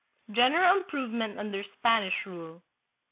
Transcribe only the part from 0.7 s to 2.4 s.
Improvement under Spanish